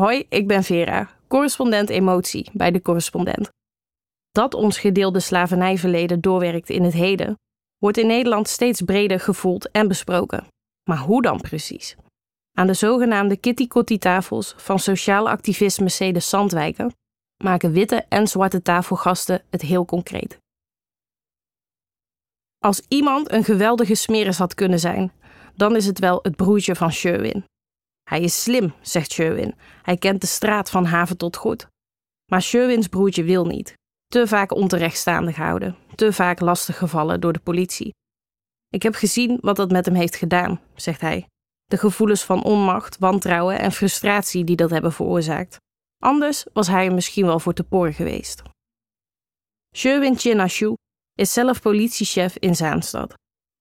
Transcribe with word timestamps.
Hoi, 0.00 0.26
ik 0.28 0.46
ben 0.46 0.64
Vera, 0.64 1.10
correspondent 1.28 1.88
emotie 1.88 2.50
bij 2.52 2.70
de 2.70 2.82
correspondent. 2.82 3.48
Dat 4.30 4.54
ons 4.54 4.78
gedeelde 4.78 5.20
slavernijverleden 5.20 6.20
doorwerkt 6.20 6.70
in 6.70 6.82
het 6.82 6.92
heden, 6.92 7.38
wordt 7.78 7.98
in 7.98 8.06
Nederland 8.06 8.48
steeds 8.48 8.82
breder 8.82 9.20
gevoeld 9.20 9.70
en 9.70 9.88
besproken. 9.88 10.46
Maar 10.90 10.98
hoe 10.98 11.22
dan 11.22 11.40
precies? 11.40 11.96
Aan 12.58 12.66
de 12.66 12.74
zogenaamde 12.74 13.36
kitty-kotti-tafels 13.36 14.54
van 14.56 14.78
sociaal 14.78 15.28
activist 15.28 15.80
Mercedes 15.80 16.28
Sandwijken 16.28 16.92
maken 17.44 17.72
witte 17.72 18.04
en 18.08 18.26
zwarte 18.26 18.62
tafelgasten 18.62 19.42
het 19.50 19.62
heel 19.62 19.84
concreet. 19.84 20.38
Als 22.58 22.82
iemand 22.88 23.32
een 23.32 23.44
geweldige 23.44 23.94
smeris 23.94 24.38
had 24.38 24.54
kunnen 24.54 24.78
zijn, 24.78 25.12
dan 25.54 25.76
is 25.76 25.86
het 25.86 25.98
wel 25.98 26.18
het 26.22 26.36
broertje 26.36 26.74
van 26.74 26.92
Sherwin. 26.92 27.44
Hij 28.10 28.20
is 28.20 28.42
slim, 28.42 28.74
zegt 28.80 29.12
Sherwin. 29.12 29.54
Hij 29.82 29.96
kent 29.96 30.20
de 30.20 30.26
straat 30.26 30.70
van 30.70 30.84
haven 30.84 31.16
tot 31.16 31.36
goed. 31.36 31.66
Maar 32.30 32.42
Sherwins 32.42 32.86
broertje 32.86 33.22
wil 33.22 33.44
niet. 33.44 33.74
Te 34.06 34.26
vaak 34.26 34.54
onterechtstaande 34.54 35.32
gehouden, 35.32 35.76
te 35.94 36.12
vaak 36.12 36.40
lastig 36.40 36.78
gevallen 36.78 37.20
door 37.20 37.32
de 37.32 37.38
politie. 37.38 37.94
Ik 38.68 38.82
heb 38.82 38.94
gezien 38.94 39.38
wat 39.40 39.56
dat 39.56 39.70
met 39.70 39.84
hem 39.84 39.94
heeft 39.94 40.16
gedaan, 40.16 40.60
zegt 40.74 41.00
hij. 41.00 41.26
De 41.64 41.78
gevoelens 41.78 42.24
van 42.24 42.44
onmacht, 42.44 42.98
wantrouwen 42.98 43.58
en 43.58 43.72
frustratie 43.72 44.44
die 44.44 44.56
dat 44.56 44.70
hebben 44.70 44.92
veroorzaakt. 44.92 45.56
Anders 46.02 46.44
was 46.52 46.66
hij 46.66 46.86
er 46.86 46.94
misschien 46.94 47.26
wel 47.26 47.40
voor 47.40 47.54
te 47.54 47.64
poren 47.64 47.94
geweest. 47.94 48.42
Sherwin 49.76 50.18
Chinashu 50.18 50.74
is 51.14 51.32
zelf 51.32 51.60
politiechef 51.60 52.36
in 52.36 52.56
Zaanstad. 52.56 53.14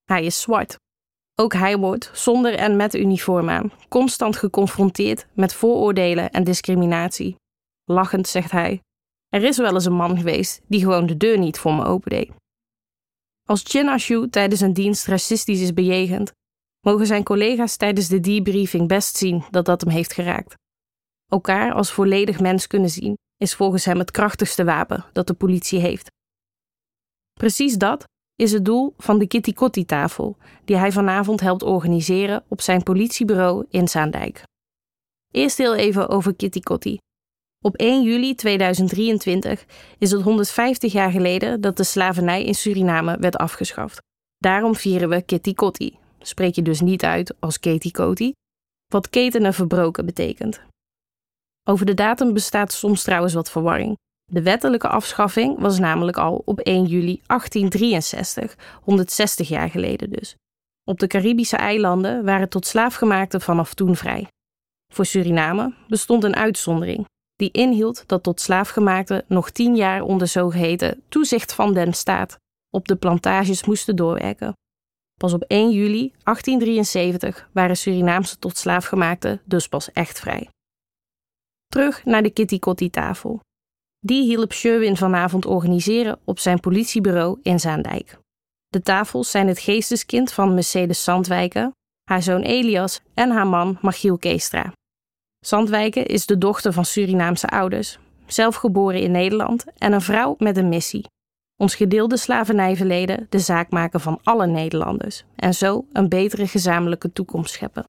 Hij 0.04 0.26
is 0.26 0.41
zwart. 0.41 0.76
Ook 1.39 1.53
hij 1.53 1.77
wordt, 1.77 2.11
zonder 2.13 2.55
en 2.55 2.75
met 2.75 2.95
uniform 2.95 3.49
aan, 3.49 3.71
constant 3.89 4.35
geconfronteerd 4.35 5.27
met 5.34 5.53
vooroordelen 5.53 6.29
en 6.31 6.43
discriminatie. 6.43 7.35
Lachend 7.85 8.27
zegt 8.27 8.52
hij: 8.52 8.81
Er 9.27 9.43
is 9.43 9.57
wel 9.57 9.73
eens 9.73 9.85
een 9.85 9.93
man 9.93 10.17
geweest 10.17 10.62
die 10.67 10.79
gewoon 10.79 11.05
de 11.05 11.17
deur 11.17 11.37
niet 11.37 11.57
voor 11.57 11.73
me 11.73 11.85
opendeed. 11.85 12.32
Als 13.45 13.63
Chin 13.63 14.29
tijdens 14.29 14.62
een 14.62 14.73
dienst 14.73 15.05
racistisch 15.07 15.62
is 15.62 15.73
bejegend, 15.73 16.32
mogen 16.85 17.05
zijn 17.05 17.23
collega's 17.23 17.76
tijdens 17.76 18.07
de 18.07 18.20
debriefing 18.20 18.87
best 18.87 19.17
zien 19.17 19.43
dat 19.49 19.65
dat 19.65 19.82
hem 19.82 19.90
heeft 19.90 20.13
geraakt. 20.13 20.54
Elkaar 21.27 21.73
als 21.73 21.91
volledig 21.91 22.40
mens 22.40 22.67
kunnen 22.67 22.90
zien 22.90 23.17
is 23.37 23.55
volgens 23.55 23.85
hem 23.85 23.99
het 23.99 24.12
krachtigste 24.12 24.63
wapen 24.63 25.05
dat 25.13 25.27
de 25.27 25.34
politie 25.34 25.79
heeft. 25.79 26.12
Precies 27.34 27.77
dat 27.77 28.04
is 28.40 28.51
het 28.51 28.65
doel 28.65 28.93
van 28.98 29.20
de 29.20 29.27
Kitty 29.27 29.54
Kotti 29.54 29.85
tafel 29.85 30.37
die 30.65 30.76
hij 30.76 30.91
vanavond 30.91 31.40
helpt 31.40 31.63
organiseren 31.63 32.43
op 32.48 32.62
zijn 32.62 32.84
politiebureau 32.84 33.65
in 33.70 33.87
Zaandijk. 33.87 34.43
Eerst 35.32 35.57
heel 35.57 35.76
even 35.76 36.09
over 36.09 36.35
Kitty 36.35 36.60
Kotti. 36.60 36.98
Op 37.65 37.76
1 37.76 38.04
juli 38.04 38.35
2023 38.35 39.65
is 39.98 40.12
het 40.12 40.21
150 40.21 40.91
jaar 40.91 41.12
geleden 41.12 41.62
dat 41.62 41.77
de 41.77 41.84
slavernij 41.84 42.43
in 42.43 42.55
Suriname 42.55 43.17
werd 43.20 43.35
afgeschaft. 43.35 44.01
Daarom 44.37 44.76
vieren 44.76 45.10
we 45.10 45.21
Kitty 45.21 45.54
Kotti. 45.54 45.98
Spreek 46.20 46.55
je 46.55 46.62
dus 46.62 46.82
niet 46.82 47.04
uit 47.04 47.35
als 47.40 47.60
Katie 47.60 47.91
Kotti, 47.91 48.32
wat 48.87 49.10
ketenen 49.10 49.54
verbroken 49.54 50.05
betekent. 50.05 50.62
Over 51.70 51.85
de 51.85 51.93
datum 51.93 52.34
bestaat 52.34 52.71
soms 52.71 53.04
trouwens 53.04 53.34
wat 53.34 53.51
verwarring. 53.51 53.98
De 54.30 54.41
wettelijke 54.41 54.88
afschaffing 54.88 55.60
was 55.60 55.80
namelijk 55.80 56.18
al 56.18 56.41
op 56.46 56.60
1 56.60 56.85
juli 56.85 57.22
1863, 57.26 58.55
160 58.82 59.48
jaar 59.48 59.70
geleden 59.70 60.10
dus. 60.10 60.35
Op 60.84 60.99
de 60.99 61.08
Caribische 61.08 61.58
eilanden 61.58 62.26
waren 62.26 62.50
tot 62.50 62.66
slaafgemaakten 62.66 63.41
vanaf 63.41 63.74
toen 63.74 63.96
vrij. 63.96 64.28
Voor 64.94 65.06
Suriname 65.06 65.74
bestond 65.88 66.24
een 66.24 66.35
uitzondering, 66.35 67.06
die 67.35 67.52
inhield 67.52 68.03
dat 68.07 68.24
tot 68.24 68.41
slaafgemaakten 68.41 69.24
nog 69.28 69.50
tien 69.50 69.75
jaar 69.75 70.02
onder 70.02 70.28
zogeheten 70.28 71.03
toezicht 71.09 71.53
van 71.53 71.74
den 71.74 71.94
staat 71.94 72.38
op 72.69 72.88
de 72.88 72.96
plantages 72.96 73.66
moesten 73.66 73.95
doorwerken. 73.95 74.53
Pas 75.19 75.34
op 75.34 75.41
1 75.41 75.72
juli 75.72 76.13
1873 76.23 77.50
waren 77.51 77.78
Surinaamse 77.78 78.39
tot 78.39 78.57
slaafgemaakten 78.57 79.41
dus 79.45 79.68
pas 79.68 79.91
echt 79.91 80.19
vrij. 80.19 80.50
Terug 81.68 82.06
naar 82.06 82.23
de 82.23 82.29
Kitty 82.29 82.59
Kotti 82.59 82.89
tafel. 82.89 83.39
Die 83.99 84.23
hielp 84.23 84.53
Sherwin 84.53 84.97
vanavond 84.97 85.45
organiseren 85.45 86.19
op 86.25 86.39
zijn 86.39 86.59
politiebureau 86.59 87.39
in 87.41 87.59
Zaandijk. 87.59 88.17
De 88.67 88.81
tafels 88.81 89.31
zijn 89.31 89.47
het 89.47 89.59
geesteskind 89.59 90.31
van 90.31 90.53
Mercedes 90.53 91.03
Sandwijken, 91.03 91.71
haar 92.03 92.21
zoon 92.21 92.41
Elias 92.41 93.01
en 93.13 93.31
haar 93.31 93.47
man 93.47 93.77
Machiel 93.81 94.17
Keestra. 94.17 94.73
Sandwijken 95.45 96.05
is 96.05 96.25
de 96.25 96.38
dochter 96.38 96.73
van 96.73 96.85
Surinaamse 96.85 97.47
ouders, 97.47 97.99
zelf 98.25 98.55
geboren 98.55 99.01
in 99.01 99.11
Nederland 99.11 99.65
en 99.77 99.93
een 99.93 100.01
vrouw 100.01 100.35
met 100.38 100.57
een 100.57 100.69
missie. 100.69 101.05
Ons 101.55 101.75
gedeelde 101.75 102.17
slavernijverleden 102.17 103.27
de 103.29 103.39
zaak 103.39 103.69
maken 103.69 103.99
van 103.99 104.19
alle 104.23 104.47
Nederlanders 104.47 105.23
en 105.35 105.53
zo 105.53 105.85
een 105.93 106.09
betere 106.09 106.47
gezamenlijke 106.47 107.13
toekomst 107.13 107.53
scheppen. 107.53 107.83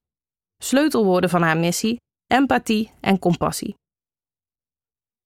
Sleutelwoorden 0.63 1.31
van 1.31 1.43
haar 1.43 1.57
missie: 1.57 1.97
empathie 2.27 2.91
en 3.01 3.19
compassie. 3.19 3.75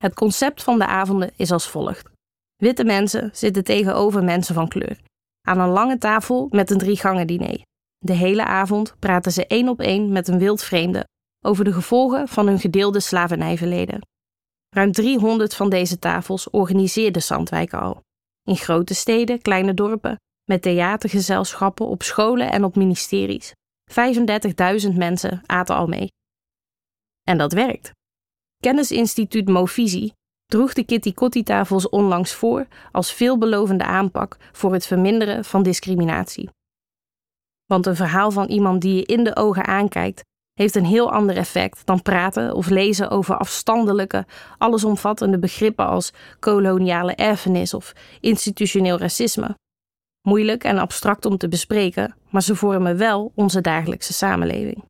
Het 0.04 0.14
concept 0.14 0.62
van 0.62 0.78
de 0.78 0.86
avonden 0.86 1.32
is 1.36 1.50
als 1.50 1.68
volgt. 1.68 2.10
Witte 2.56 2.84
mensen 2.84 3.30
zitten 3.32 3.64
tegenover 3.64 4.24
mensen 4.24 4.54
van 4.54 4.68
kleur. 4.68 5.00
Aan 5.40 5.58
een 5.58 5.68
lange 5.68 5.98
tafel 5.98 6.46
met 6.50 6.70
een 6.70 6.78
drie-gangen 6.78 7.26
diner. 7.26 7.62
De 7.98 8.12
hele 8.12 8.44
avond 8.44 8.94
praten 8.98 9.32
ze 9.32 9.46
één 9.46 9.68
op 9.68 9.80
één 9.80 10.12
met 10.12 10.28
een 10.28 10.38
wildvreemde 10.38 11.06
over 11.44 11.64
de 11.64 11.72
gevolgen 11.72 12.28
van 12.28 12.46
hun 12.46 12.58
gedeelde 12.58 13.00
slavernijverleden. 13.00 14.00
Ruim 14.68 14.92
300 14.92 15.54
van 15.54 15.70
deze 15.70 15.98
tafels 15.98 16.50
organiseerde 16.50 17.20
Zandwijk 17.20 17.74
al. 17.74 18.00
In 18.42 18.56
grote 18.56 18.94
steden, 18.94 19.42
kleine 19.42 19.74
dorpen, 19.74 20.16
met 20.44 20.62
theatergezelschappen 20.62 21.86
op 21.86 22.02
scholen 22.02 22.50
en 22.50 22.64
op 22.64 22.76
ministeries. 22.76 23.52
35.000 23.90 24.94
mensen 24.94 25.42
aten 25.46 25.76
al 25.76 25.86
mee. 25.86 26.12
En 27.22 27.38
dat 27.38 27.52
werkt. 27.52 27.92
Kennisinstituut 28.64 29.48
Movisie 29.48 30.12
droeg 30.46 30.72
de 30.72 30.84
Kitty 30.84 31.14
Kotti-tafels 31.14 31.88
onlangs 31.88 32.32
voor 32.32 32.66
als 32.92 33.12
veelbelovende 33.12 33.84
aanpak 33.84 34.36
voor 34.52 34.72
het 34.72 34.86
verminderen 34.86 35.44
van 35.44 35.62
discriminatie. 35.62 36.50
Want 37.66 37.86
een 37.86 37.96
verhaal 37.96 38.30
van 38.30 38.46
iemand 38.46 38.80
die 38.80 38.94
je 38.94 39.04
in 39.04 39.24
de 39.24 39.36
ogen 39.36 39.64
aankijkt, 39.64 40.22
heeft 40.52 40.74
een 40.74 40.84
heel 40.84 41.12
ander 41.12 41.36
effect 41.36 41.86
dan 41.86 42.02
praten 42.02 42.54
of 42.54 42.68
lezen 42.68 43.10
over 43.10 43.36
afstandelijke, 43.36 44.26
allesomvattende 44.58 45.38
begrippen 45.38 45.86
als 45.86 46.12
koloniale 46.38 47.14
erfenis 47.14 47.74
of 47.74 47.92
institutioneel 48.20 48.98
racisme. 48.98 49.58
Moeilijk 50.28 50.64
en 50.64 50.78
abstract 50.78 51.26
om 51.26 51.36
te 51.36 51.48
bespreken, 51.48 52.16
maar 52.30 52.42
ze 52.42 52.56
vormen 52.56 52.96
wel 52.96 53.32
onze 53.34 53.60
dagelijkse 53.60 54.12
samenleving. 54.12 54.84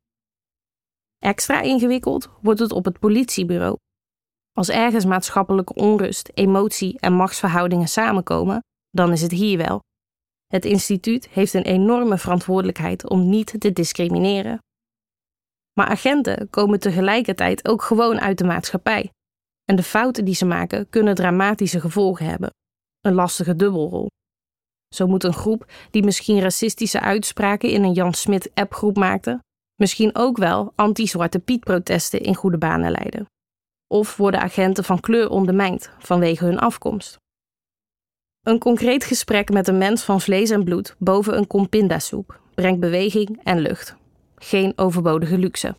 Extra 1.24 1.60
ingewikkeld 1.60 2.28
wordt 2.40 2.60
het 2.60 2.72
op 2.72 2.84
het 2.84 2.98
politiebureau. 2.98 3.76
Als 4.52 4.68
ergens 4.68 5.04
maatschappelijke 5.04 5.74
onrust, 5.74 6.30
emotie 6.34 6.98
en 7.00 7.12
machtsverhoudingen 7.12 7.88
samenkomen, 7.88 8.60
dan 8.90 9.12
is 9.12 9.22
het 9.22 9.30
hier 9.30 9.58
wel. 9.58 9.80
Het 10.46 10.64
instituut 10.64 11.28
heeft 11.28 11.54
een 11.54 11.62
enorme 11.62 12.18
verantwoordelijkheid 12.18 13.08
om 13.08 13.28
niet 13.28 13.60
te 13.60 13.72
discrimineren. 13.72 14.58
Maar 15.72 15.86
agenten 15.86 16.50
komen 16.50 16.80
tegelijkertijd 16.80 17.68
ook 17.68 17.82
gewoon 17.82 18.20
uit 18.20 18.38
de 18.38 18.44
maatschappij. 18.44 19.10
En 19.64 19.76
de 19.76 19.82
fouten 19.82 20.24
die 20.24 20.34
ze 20.34 20.44
maken 20.44 20.88
kunnen 20.88 21.14
dramatische 21.14 21.80
gevolgen 21.80 22.26
hebben. 22.26 22.50
Een 23.00 23.14
lastige 23.14 23.56
dubbelrol. 23.56 24.08
Zo 24.94 25.06
moet 25.06 25.24
een 25.24 25.32
groep 25.32 25.72
die 25.90 26.04
misschien 26.04 26.40
racistische 26.40 27.00
uitspraken 27.00 27.70
in 27.70 27.82
een 27.82 27.92
Jan 27.92 28.14
Smit 28.14 28.50
appgroep 28.54 28.96
maakte, 28.96 29.43
misschien 29.76 30.10
ook 30.14 30.36
wel 30.36 30.72
anti-Zwarte 30.74 31.38
Piet-protesten 31.38 32.20
in 32.20 32.34
goede 32.34 32.58
banen 32.58 32.90
leiden. 32.90 33.26
Of 33.86 34.16
worden 34.16 34.40
agenten 34.40 34.84
van 34.84 35.00
kleur 35.00 35.30
ondermijnd 35.30 35.90
vanwege 35.98 36.44
hun 36.44 36.58
afkomst. 36.58 37.16
Een 38.42 38.58
concreet 38.58 39.04
gesprek 39.04 39.50
met 39.50 39.68
een 39.68 39.78
mens 39.78 40.02
van 40.02 40.20
vlees 40.20 40.50
en 40.50 40.64
bloed 40.64 40.96
boven 40.98 41.36
een 41.36 41.46
kom 41.46 41.68
pindasoep 41.68 42.40
brengt 42.54 42.80
beweging 42.80 43.40
en 43.42 43.58
lucht. 43.58 43.96
Geen 44.36 44.72
overbodige 44.76 45.38
luxe. 45.38 45.74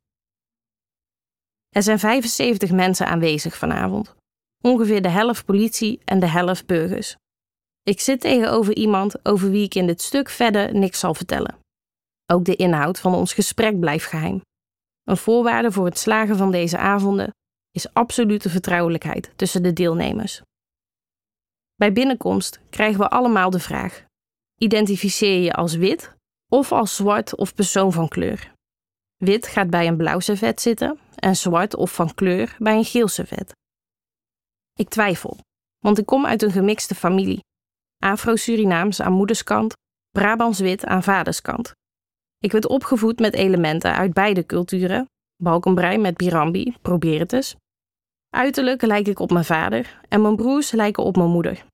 Er 1.69 1.83
zijn 1.83 1.99
75 1.99 2.71
mensen 2.71 3.07
aanwezig 3.07 3.57
vanavond. 3.57 4.15
Ongeveer 4.61 5.01
de 5.01 5.09
helft 5.09 5.45
politie 5.45 6.01
en 6.05 6.19
de 6.19 6.27
helft 6.27 6.65
burgers. 6.65 7.15
Ik 7.83 7.99
zit 7.99 8.21
tegenover 8.21 8.75
iemand 8.75 9.25
over 9.25 9.49
wie 9.49 9.63
ik 9.63 9.75
in 9.75 9.87
dit 9.87 10.01
stuk 10.01 10.29
verder 10.29 10.75
niks 10.75 10.99
zal 10.99 11.13
vertellen. 11.13 11.57
Ook 12.25 12.45
de 12.45 12.55
inhoud 12.55 12.99
van 12.99 13.13
ons 13.13 13.33
gesprek 13.33 13.79
blijft 13.79 14.05
geheim. 14.05 14.41
Een 15.03 15.17
voorwaarde 15.17 15.71
voor 15.71 15.85
het 15.85 15.97
slagen 15.97 16.37
van 16.37 16.51
deze 16.51 16.77
avonden 16.77 17.33
is 17.71 17.93
absolute 17.93 18.49
vertrouwelijkheid 18.49 19.31
tussen 19.35 19.63
de 19.63 19.73
deelnemers. 19.73 20.41
Bij 21.75 21.93
binnenkomst 21.93 22.59
krijgen 22.69 22.99
we 22.99 23.09
allemaal 23.09 23.49
de 23.49 23.59
vraag: 23.59 24.05
identificeer 24.61 25.41
je 25.41 25.53
als 25.53 25.75
wit 25.75 26.15
of 26.51 26.71
als 26.71 26.95
zwart 26.95 27.35
of 27.35 27.55
persoon 27.55 27.91
van 27.91 28.07
kleur? 28.07 28.53
Wit 29.15 29.47
gaat 29.47 29.69
bij 29.69 29.87
een 29.87 29.97
blauw 29.97 30.19
servet 30.19 30.61
zitten 30.61 30.99
en 31.15 31.35
zwart 31.35 31.75
of 31.75 31.93
van 31.93 32.13
kleur 32.13 32.55
bij 32.59 32.75
een 32.75 32.85
geel 32.85 33.07
servet. 33.07 33.51
Ik 34.73 34.89
twijfel, 34.89 35.37
want 35.83 35.97
ik 35.97 36.05
kom 36.05 36.25
uit 36.25 36.41
een 36.41 36.51
gemixte 36.51 36.95
familie. 36.95 37.39
Afro-Surinaams 38.03 39.01
aan 39.01 39.13
moederskant, 39.13 39.73
Brabants-wit 40.09 40.85
aan 40.85 41.03
vaderskant. 41.03 41.71
Ik 42.45 42.51
werd 42.51 42.67
opgevoed 42.67 43.19
met 43.19 43.33
elementen 43.33 43.95
uit 43.95 44.13
beide 44.13 44.45
culturen, 44.45 45.09
balkenbrei 45.43 45.97
met 45.97 46.17
birambi, 46.17 46.75
probeer 46.81 47.19
het 47.19 47.33
eens. 47.33 47.55
Uiterlijk 48.29 48.81
lijk 48.81 49.07
ik 49.07 49.19
op 49.19 49.31
mijn 49.31 49.45
vader 49.45 49.99
en 50.09 50.21
mijn 50.21 50.35
broers 50.35 50.71
lijken 50.71 51.03
op 51.03 51.15
mijn 51.15 51.29
moeder. 51.29 51.65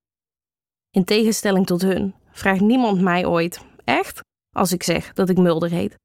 In 0.89 1.03
tegenstelling 1.03 1.65
tot 1.65 1.81
hun 1.81 2.15
vraagt 2.31 2.61
niemand 2.61 3.01
mij 3.01 3.25
ooit, 3.25 3.65
echt, 3.83 4.19
als 4.55 4.71
ik 4.71 4.83
zeg 4.83 5.13
dat 5.13 5.29
ik 5.29 5.37
Mulder 5.37 5.69
heet. 5.69 5.95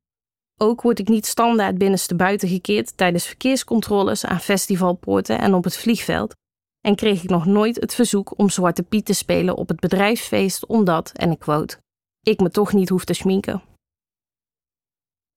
Ook 0.61 0.83
word 0.83 0.99
ik 0.99 1.09
niet 1.09 1.27
standaard 1.27 1.79
binnenste 1.79 2.15
buiten 2.15 2.49
gekeerd 2.49 2.97
tijdens 2.97 3.27
verkeerscontroles 3.27 4.25
aan 4.25 4.41
festivalpoorten 4.41 5.39
en 5.39 5.55
op 5.55 5.65
het 5.65 5.77
vliegveld. 5.77 6.35
En 6.81 6.95
kreeg 6.95 7.23
ik 7.23 7.31
nog 7.31 7.47
nooit 7.47 7.81
het 7.81 7.95
verzoek 7.95 8.39
om 8.39 8.51
Zwarte 8.51 8.83
Piet 8.83 9.05
te 9.05 9.13
spelen 9.13 9.57
op 9.57 9.69
het 9.69 9.81
bedrijfsfeest 9.81 10.67
omdat, 10.67 11.13
en 11.13 11.31
ik 11.31 11.39
quote, 11.39 11.79
ik 12.21 12.41
me 12.41 12.51
toch 12.51 12.73
niet 12.73 12.89
hoef 12.89 13.05
te 13.05 13.15
schminken. 13.15 13.63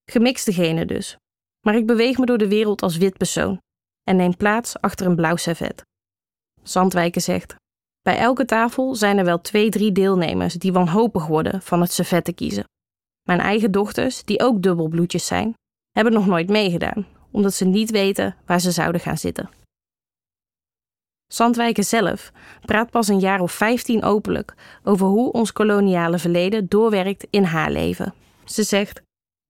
Gemixte 0.10 0.54
genen 0.54 0.88
dus. 0.88 1.18
Maar 1.66 1.76
ik 1.76 1.86
beweeg 1.86 2.18
me 2.18 2.26
door 2.26 2.38
de 2.38 2.48
wereld 2.48 2.82
als 2.82 2.98
wit 2.98 3.18
persoon 3.18 3.62
en 4.04 4.16
neem 4.16 4.38
plaats 4.38 4.82
achter 4.82 5.06
een 5.06 5.16
blauw 5.16 5.36
servet. 5.36 5.82
Zandwijken 6.64 7.22
zegt: 7.22 7.56
Bij 8.02 8.18
elke 8.18 8.46
tafel 8.46 8.96
zijn 8.96 9.18
er 9.18 9.26
wel 9.26 9.42
twee, 9.42 9.70
drie 9.70 9.92
deelnemers 9.92 10.54
die 10.54 10.74
wanhopig 10.74 11.28
worden 11.28 11.62
van 11.62 11.82
het 11.82 11.92
servet 11.92 12.26
te 12.26 12.34
kiezen. 12.34 12.64
Mijn 13.28 13.40
eigen 13.40 13.72
dochters, 13.72 14.24
die 14.24 14.42
ook 14.42 14.62
dubbelbloedjes 14.62 15.26
zijn, 15.26 15.54
hebben 15.92 16.14
nog 16.14 16.26
nooit 16.26 16.50
meegedaan, 16.50 17.08
omdat 17.32 17.54
ze 17.54 17.66
niet 17.66 17.92
weten 17.92 18.36
waar 18.46 18.60
ze 18.60 18.72
zouden 18.72 19.02
gaan 19.02 19.18
zitten. 19.18 19.50
Zandwijken 21.28 21.84
zelf 21.84 22.32
praat 22.66 22.90
pas 22.90 23.08
een 23.08 23.20
jaar 23.20 23.40
of 23.40 23.52
vijftien 23.52 24.04
openlijk 24.04 24.54
over 24.84 25.08
hoe 25.08 25.32
ons 25.32 25.52
koloniale 25.52 26.18
verleden 26.18 26.68
doorwerkt 26.68 27.28
in 27.30 27.44
haar 27.44 27.72
leven. 27.72 28.14
Ze 28.46 28.64
zegt: 28.64 29.02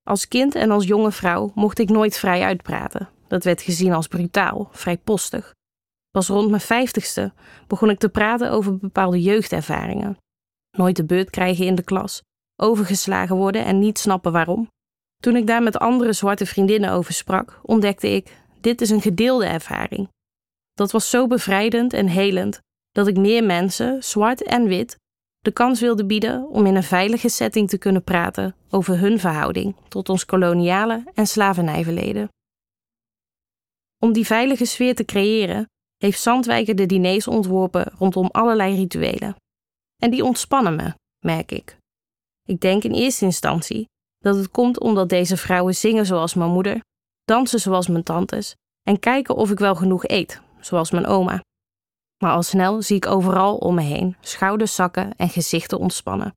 Als 0.10 0.28
kind 0.28 0.56
en 0.56 0.72
als 0.72 0.86
jonge 0.86 1.12
vrouw 1.12 1.52
mocht 1.56 1.80
ik 1.80 1.90
nooit 1.90 2.18
vrij 2.18 2.44
uitpraten. 2.44 3.10
Dat 3.28 3.44
werd 3.44 3.62
gezien 3.62 3.94
als 3.94 4.08
brutaal, 4.08 4.70
vrijpostig. 4.72 5.54
Pas 6.12 6.28
rond 6.28 6.50
mijn 6.50 6.62
vijftigste 6.62 7.34
begon 7.68 7.90
ik 7.90 8.00
te 8.00 8.10
praten 8.10 8.52
over 8.52 8.78
bepaalde 8.78 9.22
jeugdervaringen. 9.22 10.18
Nooit 10.78 10.96
de 10.96 11.06
beurt 11.06 11.30
krijgen 11.30 11.66
in 11.66 11.76
de 11.76 11.84
klas, 11.84 12.22
overgeslagen 12.56 13.36
worden 13.36 13.66
en 13.66 13.80
niet 13.80 14.00
snappen 14.00 14.32
waarom. 14.32 14.68
Toen 15.16 15.36
ik 15.36 15.48
daar 15.48 15.64
met 15.64 15.78
andere 15.78 16.14
zwarte 16.14 16.46
vriendinnen 16.46 16.92
over 16.92 17.14
sprak, 17.14 17.60
ontdekte 17.64 18.10
ik: 18.10 18.38
dit 18.62 18.82
is 18.82 18.90
een 18.90 19.02
gedeelde 19.02 19.46
ervaring. 19.46 20.10
Dat 20.74 20.92
was 20.92 21.10
zo 21.10 21.28
bevrijdend 21.28 21.94
en 21.94 22.08
helend 22.08 22.60
dat 22.92 23.08
ik 23.08 23.18
meer 23.18 23.44
mensen, 23.44 24.04
zwart 24.04 24.44
en 24.44 24.68
wit, 24.68 24.96
de 25.40 25.52
kans 25.52 25.80
wilde 25.80 26.06
bieden 26.06 26.48
om 26.48 26.66
in 26.66 26.76
een 26.76 26.84
veilige 26.84 27.30
setting 27.30 27.70
te 27.70 27.78
kunnen 27.78 28.04
praten 28.04 28.56
over 28.70 29.00
hun 29.00 29.20
verhouding 29.20 29.76
tot 29.88 30.10
ons 30.10 30.26
koloniale 30.26 31.04
en 31.14 31.28
slavernijverleden. 31.28 32.30
Om 33.98 34.14
die 34.14 34.26
veilige 34.26 34.66
sfeer 34.66 34.96
te 34.96 35.06
creëren, 35.06 35.66
heeft 35.98 36.22
Zandwijker 36.22 36.76
de 36.76 36.86
diners 36.86 37.28
ontworpen 37.28 37.92
rondom 37.98 38.28
allerlei 38.32 38.76
rituelen. 38.76 39.36
En 40.02 40.12
die 40.12 40.24
ontspannen 40.24 40.76
me, 40.76 40.94
merk 41.26 41.52
ik. 41.52 41.78
Ik 42.46 42.60
denk 42.60 42.84
in 42.84 42.94
eerste 42.94 43.26
instantie 43.26 43.88
dat 44.18 44.36
het 44.36 44.52
komt 44.52 44.80
omdat 44.80 45.10
deze 45.10 45.38
vrouwen 45.38 45.76
zingen 45.76 46.06
zoals 46.06 46.34
mijn 46.34 46.52
moeder, 46.52 46.82
dansen 47.24 47.60
zoals 47.60 47.88
mijn 47.88 48.04
tantes 48.04 48.56
en 48.82 49.00
kijken 49.00 49.36
of 49.36 49.52
ik 49.52 49.60
wel 49.60 49.76
genoeg 49.76 50.08
eet, 50.08 50.42
zoals 50.60 50.92
mijn 50.92 51.06
oma. 51.06 51.42
Maar 52.24 52.32
al 52.32 52.44
snel 52.44 52.82
zie 52.82 52.96
ik 52.96 53.06
overal 53.06 53.58
om 53.58 53.76
me 53.76 53.82
heen 53.82 54.16
schouders 54.22 54.76
zakken 54.76 55.16
en 55.16 55.30
gezichten 55.30 55.80
ontspannen. 55.80 56.34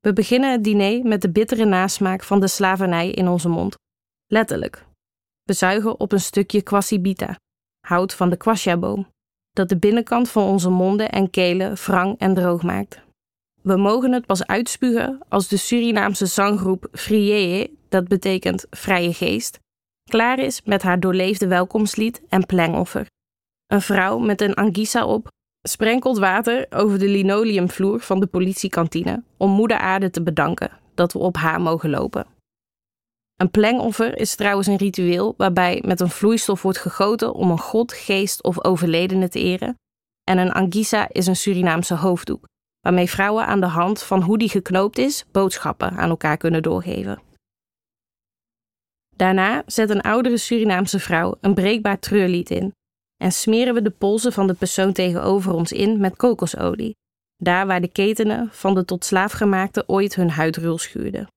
We 0.00 0.12
beginnen 0.12 0.52
het 0.52 0.64
diner 0.64 1.04
met 1.04 1.22
de 1.22 1.30
bittere 1.30 1.64
nasmaak 1.64 2.22
van 2.22 2.40
de 2.40 2.48
slavernij 2.48 3.10
in 3.10 3.28
onze 3.28 3.48
mond. 3.48 3.74
Letterlijk. 4.26 4.86
We 5.42 5.52
zuigen 5.52 6.00
op 6.00 6.12
een 6.12 6.20
stukje 6.20 6.62
quasibita, 6.62 7.36
hout 7.86 8.14
van 8.14 8.30
de 8.30 8.36
quassia-boom, 8.36 9.08
dat 9.50 9.68
de 9.68 9.78
binnenkant 9.78 10.30
van 10.30 10.42
onze 10.42 10.70
monden 10.70 11.10
en 11.10 11.30
kelen 11.30 11.74
wrang 11.74 12.18
en 12.18 12.34
droog 12.34 12.62
maakt. 12.62 13.00
We 13.62 13.76
mogen 13.76 14.12
het 14.12 14.26
pas 14.26 14.46
uitspugen 14.46 15.20
als 15.28 15.48
de 15.48 15.56
Surinaamse 15.56 16.26
zanggroep 16.26 16.88
Friee, 16.92 17.78
dat 17.88 18.08
betekent 18.08 18.66
vrije 18.70 19.12
geest, 19.12 19.58
klaar 20.10 20.38
is 20.38 20.62
met 20.64 20.82
haar 20.82 21.00
doorleefde 21.00 21.46
welkomstlied 21.46 22.22
en 22.28 22.46
plengoffer. 22.46 23.06
Een 23.68 23.82
vrouw 23.82 24.18
met 24.18 24.40
een 24.40 24.54
angisa 24.54 25.06
op 25.06 25.28
sprenkelt 25.68 26.18
water 26.18 26.66
over 26.70 26.98
de 26.98 27.08
linoleumvloer 27.08 28.00
van 28.00 28.20
de 28.20 28.26
politiekantine 28.26 29.22
om 29.36 29.50
moeder 29.50 29.78
aarde 29.78 30.10
te 30.10 30.22
bedanken 30.22 30.70
dat 30.94 31.12
we 31.12 31.18
op 31.18 31.36
haar 31.36 31.60
mogen 31.60 31.90
lopen. 31.90 32.26
Een 33.36 33.50
plengoffer 33.50 34.18
is 34.18 34.34
trouwens 34.34 34.66
een 34.66 34.76
ritueel 34.76 35.34
waarbij 35.36 35.82
met 35.86 36.00
een 36.00 36.10
vloeistof 36.10 36.62
wordt 36.62 36.78
gegoten 36.78 37.34
om 37.34 37.50
een 37.50 37.58
god, 37.58 37.92
geest 37.92 38.42
of 38.42 38.64
overledene 38.64 39.28
te 39.28 39.38
eren. 39.38 39.74
En 40.24 40.38
een 40.38 40.52
angisa 40.52 41.08
is 41.08 41.26
een 41.26 41.36
Surinaamse 41.36 41.94
hoofddoek, 41.94 42.44
waarmee 42.80 43.10
vrouwen 43.10 43.46
aan 43.46 43.60
de 43.60 43.66
hand 43.66 44.02
van 44.02 44.22
hoe 44.22 44.38
die 44.38 44.48
geknoopt 44.48 44.98
is, 44.98 45.24
boodschappen 45.30 45.90
aan 45.90 46.08
elkaar 46.08 46.36
kunnen 46.36 46.62
doorgeven. 46.62 47.22
Daarna 49.16 49.62
zet 49.66 49.90
een 49.90 50.00
oudere 50.00 50.36
Surinaamse 50.36 50.98
vrouw 50.98 51.36
een 51.40 51.54
breekbaar 51.54 51.98
treurlied 51.98 52.50
in 52.50 52.72
en 53.22 53.32
smeren 53.32 53.74
we 53.74 53.82
de 53.82 53.90
polsen 53.90 54.32
van 54.32 54.46
de 54.46 54.54
persoon 54.54 54.92
tegenover 54.92 55.52
ons 55.52 55.72
in 55.72 56.00
met 56.00 56.16
kokosolie, 56.16 56.96
daar 57.36 57.66
waar 57.66 57.80
de 57.80 57.88
ketenen 57.88 58.48
van 58.52 58.74
de 58.74 58.84
tot 58.84 59.04
slaafgemaakte 59.04 59.84
ooit 59.86 60.14
hun 60.14 60.30
huidrul 60.30 60.78
schuurden. 60.78 61.28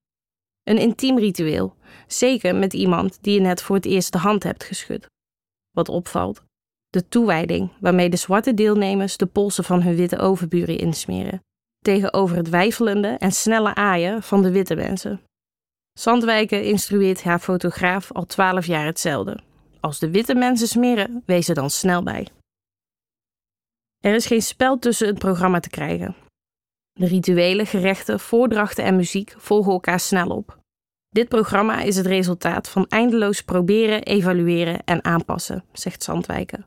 Een 0.63 0.77
intiem 0.77 1.17
ritueel, 1.19 1.75
zeker 2.07 2.55
met 2.55 2.73
iemand 2.73 3.17
die 3.21 3.33
je 3.33 3.39
net 3.39 3.61
voor 3.61 3.75
het 3.75 3.85
eerst 3.85 4.11
de 4.11 4.17
hand 4.17 4.43
hebt 4.43 4.63
geschud. 4.63 5.05
Wat 5.71 5.89
opvalt, 5.89 6.43
de 6.89 7.07
toewijding 7.07 7.71
waarmee 7.79 8.09
de 8.09 8.17
zwarte 8.17 8.53
deelnemers 8.53 9.17
de 9.17 9.25
polsen 9.25 9.63
van 9.63 9.81
hun 9.81 9.95
witte 9.95 10.17
overburen 10.17 10.77
insmeren, 10.77 11.41
tegenover 11.79 12.35
het 12.37 12.49
wijfelende 12.49 13.07
en 13.07 13.31
snelle 13.31 13.75
aaien 13.75 14.23
van 14.23 14.41
de 14.41 14.51
witte 14.51 14.75
mensen. 14.75 15.21
Zandwijken 15.99 16.63
instrueert 16.63 17.23
haar 17.23 17.39
fotograaf 17.39 18.11
al 18.11 18.25
twaalf 18.25 18.65
jaar 18.65 18.85
hetzelfde. 18.85 19.39
Als 19.81 19.99
de 19.99 20.11
witte 20.11 20.35
mensen 20.35 20.67
smeren, 20.67 21.23
wees 21.25 21.47
er 21.47 21.55
dan 21.55 21.69
snel 21.69 22.03
bij. 22.03 22.27
Er 24.03 24.15
is 24.15 24.25
geen 24.25 24.41
spel 24.41 24.79
tussen 24.79 25.07
het 25.07 25.19
programma 25.19 25.59
te 25.59 25.69
krijgen. 25.69 26.15
De 26.91 27.07
rituelen, 27.07 27.65
gerechten, 27.65 28.19
voordrachten 28.19 28.83
en 28.83 28.95
muziek 28.95 29.33
volgen 29.37 29.71
elkaar 29.71 29.99
snel 29.99 30.29
op. 30.29 30.59
Dit 31.09 31.29
programma 31.29 31.81
is 31.81 31.95
het 31.95 32.05
resultaat 32.05 32.69
van 32.69 32.87
eindeloos 32.87 33.41
proberen, 33.41 34.03
evalueren 34.03 34.83
en 34.83 35.03
aanpassen, 35.03 35.63
zegt 35.71 36.03
Zandwijken. 36.03 36.65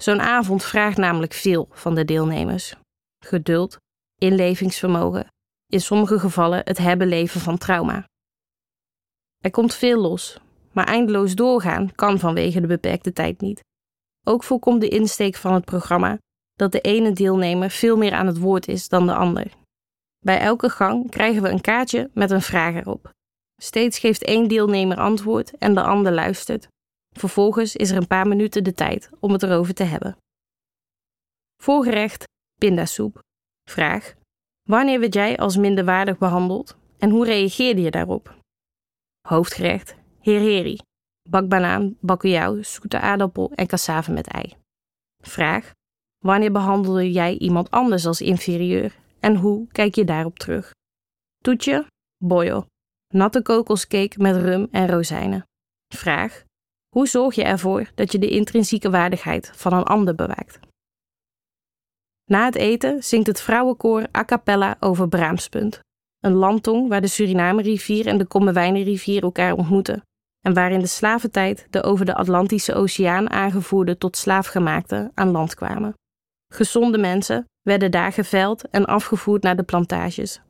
Zo'n 0.00 0.20
avond 0.20 0.64
vraagt 0.64 0.96
namelijk 0.96 1.32
veel 1.32 1.68
van 1.70 1.94
de 1.94 2.04
deelnemers: 2.04 2.74
geduld, 3.24 3.76
inlevingsvermogen, 4.18 5.26
in 5.66 5.80
sommige 5.80 6.18
gevallen 6.18 6.60
het 6.64 6.78
hebben 6.78 7.06
leven 7.06 7.40
van 7.40 7.58
trauma. 7.58 8.04
Er 9.38 9.50
komt 9.50 9.74
veel 9.74 10.00
los, 10.00 10.38
maar 10.76 10.86
eindeloos 10.86 11.34
doorgaan 11.34 11.94
kan 11.94 12.18
vanwege 12.18 12.60
de 12.60 12.66
beperkte 12.66 13.12
tijd 13.12 13.40
niet. 13.40 13.64
Ook 14.26 14.44
voorkomt 14.44 14.80
de 14.80 14.88
insteek 14.88 15.36
van 15.36 15.54
het 15.54 15.64
programma 15.64 16.18
dat 16.52 16.72
de 16.72 16.80
ene 16.80 17.12
deelnemer 17.12 17.70
veel 17.70 17.96
meer 17.96 18.12
aan 18.12 18.26
het 18.26 18.38
woord 18.38 18.68
is 18.68 18.88
dan 18.88 19.06
de 19.06 19.14
ander. 19.14 19.52
Bij 20.24 20.40
elke 20.40 20.68
gang 20.68 21.10
krijgen 21.10 21.42
we 21.42 21.48
een 21.48 21.60
kaartje 21.60 22.10
met 22.14 22.30
een 22.30 22.42
vraag 22.42 22.74
erop. 22.74 23.12
Steeds 23.62 23.98
geeft 23.98 24.24
één 24.24 24.48
deelnemer 24.48 24.96
antwoord 24.96 25.58
en 25.58 25.74
de 25.74 25.82
ander 25.82 26.12
luistert. 26.12 26.68
Vervolgens 27.12 27.76
is 27.76 27.90
er 27.90 27.96
een 27.96 28.06
paar 28.06 28.28
minuten 28.28 28.64
de 28.64 28.74
tijd 28.74 29.10
om 29.20 29.32
het 29.32 29.42
erover 29.42 29.74
te 29.74 29.84
hebben. 29.84 30.16
Voorgerecht 31.62 32.24
pindasoep. 32.60 33.18
Vraag: 33.70 34.14
Wanneer 34.62 35.00
werd 35.00 35.14
jij 35.14 35.36
als 35.36 35.56
minderwaardig 35.56 36.18
behandeld 36.18 36.76
en 36.98 37.10
hoe 37.10 37.24
reageerde 37.24 37.82
je 37.82 37.90
daarop? 37.90 38.34
Hoofdgerecht: 39.28 39.96
hereri. 40.34 40.78
Bakbanaan, 41.28 41.96
bakujau, 42.00 42.64
zoete 42.64 43.00
aardappel 43.00 43.52
en 43.54 43.66
cassave 43.66 44.12
met 44.12 44.26
ei. 44.26 44.54
Vraag: 45.22 45.72
Wanneer 46.18 46.52
behandelde 46.52 47.12
jij 47.12 47.38
iemand 47.38 47.70
anders 47.70 48.06
als 48.06 48.20
inferieur 48.20 48.96
en 49.20 49.36
hoe 49.36 49.66
kijk 49.72 49.94
je 49.94 50.04
daarop 50.04 50.38
terug? 50.38 50.74
Toetje: 51.38 51.86
boyo. 52.24 52.66
Natte 53.14 53.42
kokoscake 53.42 54.18
met 54.18 54.36
rum 54.36 54.68
en 54.70 54.88
rozijnen. 54.88 55.46
Vraag: 55.94 56.44
Hoe 56.88 57.06
zorg 57.06 57.34
je 57.34 57.44
ervoor 57.44 57.90
dat 57.94 58.12
je 58.12 58.18
de 58.18 58.28
intrinsieke 58.28 58.90
waardigheid 58.90 59.50
van 59.54 59.72
een 59.72 59.84
ander 59.84 60.14
bewaakt? 60.14 60.58
Na 62.24 62.44
het 62.44 62.54
eten 62.54 63.02
zingt 63.02 63.26
het 63.26 63.40
vrouwenkoor 63.40 64.06
a 64.16 64.24
cappella 64.24 64.76
over 64.80 65.08
Braamspunt. 65.08 65.80
een 66.20 66.32
landtong 66.32 66.88
waar 66.88 67.00
de 67.00 67.06
Suriname-rivier 67.06 68.06
en 68.06 68.18
de 68.18 68.26
Kommerwijnenrivier 68.26 69.22
elkaar 69.22 69.52
ontmoeten 69.56 70.02
en 70.46 70.54
waar 70.54 70.72
in 70.72 70.80
de 70.80 70.86
slaventijd 70.86 71.66
de 71.70 71.82
over 71.82 72.04
de 72.04 72.14
Atlantische 72.14 72.74
Oceaan 72.74 73.30
aangevoerde 73.30 73.98
tot 73.98 74.16
slaafgemaakten 74.16 75.10
aan 75.14 75.30
land 75.30 75.54
kwamen. 75.54 75.94
Gezonde 76.52 76.98
mensen 76.98 77.44
werden 77.62 77.90
daar 77.90 78.12
geveld 78.12 78.68
en 78.70 78.84
afgevoerd 78.84 79.42
naar 79.42 79.56
de 79.56 79.62
plantages. 79.62 80.40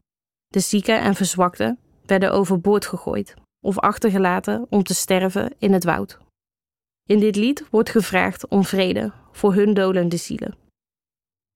De 0.46 0.60
zieken 0.60 1.00
en 1.00 1.14
verzwakten 1.14 1.78
werden 2.06 2.32
overboord 2.32 2.86
gegooid 2.86 3.34
of 3.64 3.78
achtergelaten 3.78 4.66
om 4.68 4.82
te 4.82 4.94
sterven 4.94 5.54
in 5.58 5.72
het 5.72 5.84
woud. 5.84 6.18
In 7.08 7.18
dit 7.18 7.36
lied 7.36 7.64
wordt 7.70 7.90
gevraagd 7.90 8.48
om 8.48 8.64
vrede 8.64 9.12
voor 9.32 9.54
hun 9.54 9.74
dolende 9.74 10.16
zielen. 10.16 10.54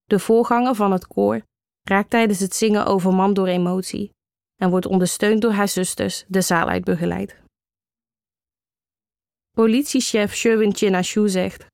De 0.04 0.18
voorganger 0.18 0.74
van 0.74 0.92
het 0.92 1.06
koor 1.06 1.42
raakt 1.88 2.10
tijdens 2.10 2.40
het 2.40 2.54
zingen 2.54 2.86
overmand 2.86 3.36
door 3.36 3.46
emotie 3.46 4.10
en 4.56 4.70
wordt 4.70 4.86
ondersteund 4.86 5.42
door 5.42 5.52
haar 5.52 5.68
zusters 5.68 6.24
de 6.28 6.40
zaal 6.40 6.68
uit 6.68 6.84
begeleid. 6.84 7.38
Politiechef 9.50 10.34
Sherwin 10.34 10.74
Chinashu 10.74 11.28
zegt: 11.28 11.66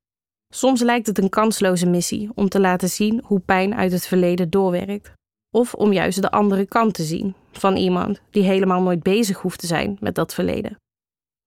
Soms 0.55 0.81
lijkt 0.81 1.07
het 1.07 1.19
een 1.19 1.29
kansloze 1.29 1.87
missie 1.87 2.31
om 2.35 2.49
te 2.49 2.61
laten 2.61 2.89
zien 2.89 3.23
hoe 3.25 3.41
pijn 3.41 3.75
uit 3.75 3.93
het 3.93 4.07
verleden 4.07 4.51
doorwerkt, 4.51 5.13
of 5.51 5.75
om 5.75 5.93
juist 5.93 6.23
de 6.23 6.31
andere 6.31 6.67
kant 6.67 6.95
te 6.95 7.03
zien 7.03 7.35
van 7.53 7.77
iemand 7.77 8.21
die 8.31 8.43
helemaal 8.43 8.83
nooit 8.83 9.03
bezig 9.03 9.39
hoeft 9.39 9.61
te 9.61 9.67
zijn 9.67 9.97
met 10.01 10.15
dat 10.15 10.35
verleden. 10.35 10.77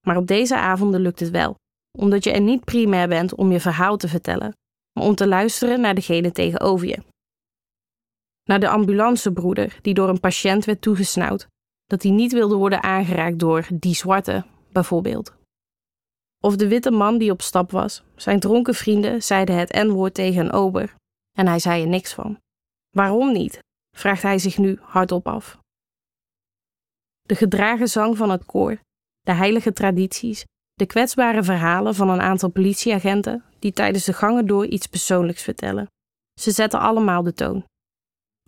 Maar 0.08 0.18
op 0.18 0.28
deze 0.28 0.58
avonden 0.58 1.02
lukt 1.02 1.20
het 1.20 1.30
wel, 1.30 1.56
omdat 1.98 2.24
je 2.24 2.32
er 2.32 2.42
niet 2.42 2.64
primair 2.64 3.08
bent 3.08 3.36
om 3.36 3.52
je 3.52 3.60
verhaal 3.60 3.98
te 3.98 4.08
vertellen, 4.08 4.54
maar 4.94 5.08
om 5.08 5.16
te 5.16 5.28
luisteren 5.28 5.82
naar 5.82 5.96
degene 5.96 6.32
tegenover 6.32 6.88
je. 6.88 7.00
Naar 8.44 8.60
de 8.60 8.70
ambulancebroeder 8.70 9.78
die 9.82 9.94
door 9.94 10.10
een 10.10 10.20
patiënt 10.20 10.66
werd 10.66 10.82
toegesnauwd, 10.82 11.48
dat 11.86 12.04
hij 12.04 12.12
niet 12.12 12.32
wilde 12.32 12.56
worden 12.56 12.84
aangeraakt 12.84 13.40
door 13.40 13.68
die 13.74 13.96
zwarte, 13.96 14.46
bijvoorbeeld. 14.72 15.38
Of 16.43 16.55
de 16.55 16.67
witte 16.67 16.91
man 16.91 17.17
die 17.17 17.31
op 17.31 17.41
stap 17.41 17.72
was. 17.72 18.03
Zijn 18.15 18.39
dronken 18.39 18.74
vrienden 18.74 19.24
zeiden 19.24 19.58
het 19.58 19.74
N-woord 19.74 20.13
tegen 20.13 20.46
een 20.46 20.51
ober 20.51 20.96
en 21.38 21.48
hij 21.48 21.60
zei 21.60 21.81
er 21.81 21.88
niks 21.88 22.13
van. 22.13 22.39
Waarom 22.89 23.31
niet? 23.31 23.60
vraagt 23.98 24.22
hij 24.22 24.39
zich 24.39 24.58
nu 24.58 24.77
hardop 24.81 25.27
af. 25.27 25.58
De 27.22 27.36
gedragen 27.36 27.88
zang 27.88 28.17
van 28.17 28.29
het 28.29 28.46
koor, 28.46 28.79
de 29.19 29.34
heilige 29.34 29.74
tradities, 29.74 30.43
de 30.74 30.86
kwetsbare 30.86 31.43
verhalen 31.43 31.96
van 31.96 32.10
een 32.10 32.22
aantal 32.22 32.50
politieagenten 32.50 33.43
die 33.60 33.72
tijdens 33.72 34.05
de 34.05 34.13
gangen 34.13 34.48
door 34.48 34.65
iets 34.65 34.88
persoonlijks 34.88 35.43
vertellen. 35.43 35.88
Ze 36.39 36.51
zetten 36.51 36.79
allemaal 36.79 37.24
de 37.24 37.34
toon. 37.34 37.65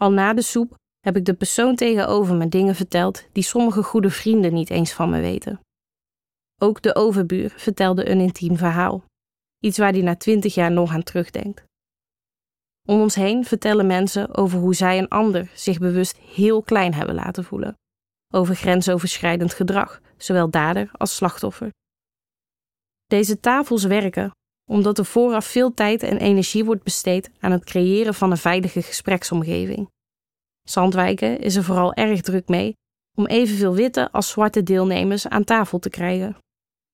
Al 0.02 0.12
na 0.12 0.34
de 0.34 0.42
soep 0.42 0.76
heb 1.00 1.16
ik 1.18 1.26
de 1.26 1.34
persoon 1.34 1.76
tegenover 1.76 2.36
me 2.36 2.48
dingen 2.48 2.76
verteld 2.76 3.24
die 3.32 3.44
sommige 3.44 3.84
goede 3.84 4.10
vrienden 4.10 4.54
niet 4.54 4.70
eens 4.70 4.92
van 4.94 5.10
me 5.10 5.22
weten. 5.22 5.60
Ook 6.64 6.82
de 6.82 6.96
overbuur 6.96 7.54
vertelde 7.58 8.10
een 8.10 8.20
intiem 8.20 8.58
verhaal. 8.58 9.04
Iets 9.60 9.78
waar 9.78 9.92
hij 9.92 10.02
na 10.02 10.16
twintig 10.16 10.54
jaar 10.54 10.72
nog 10.72 10.92
aan 10.92 11.04
terugdenkt. 11.04 11.64
Om 12.88 13.02
ons 13.02 13.16
heen 13.16 13.46
vertellen 13.46 13.88
mensen 13.88 14.36
over 14.36 14.60
hoe 14.60 14.74
zij 14.74 14.98
een 14.98 15.08
ander 15.08 15.52
zich 15.54 15.80
bewust 15.80 16.18
heel 16.18 16.62
klein 16.62 16.94
hebben 16.94 17.16
laten 17.16 17.44
voelen. 17.44 17.78
Over 18.34 18.56
grensoverschrijdend 18.56 19.54
gedrag, 19.54 20.02
zowel 20.18 20.50
dader 20.50 20.90
als 20.92 21.16
slachtoffer. 21.16 21.70
Deze 23.06 23.40
tafels 23.40 23.84
werken 23.84 24.32
omdat 24.70 24.98
er 24.98 25.06
vooraf 25.06 25.46
veel 25.46 25.74
tijd 25.74 26.04
en 26.04 26.18
energie 26.18 26.66
wordt 26.66 26.84
besteed 26.84 27.32
aan 27.40 27.52
het 27.52 27.64
creëren 27.64 28.14
van 28.14 28.32
een 28.32 28.38
veilige 28.38 28.82
gespreksomgeving. 28.82 29.90
Zandwijken 30.62 31.40
is 31.40 31.56
er 31.56 31.64
vooral 31.64 31.94
erg 31.94 32.22
druk 32.22 32.48
mee 32.48 32.74
om 33.18 33.26
evenveel 33.26 33.74
witte 33.74 34.12
als 34.12 34.30
zwarte 34.30 34.64
deelnemers 34.64 35.28
aan 35.28 35.44
tafel 35.44 35.80
te 35.80 35.90
krijgen. 35.90 36.38